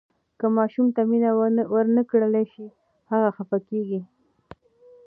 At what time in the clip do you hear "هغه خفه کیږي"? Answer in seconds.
3.11-3.99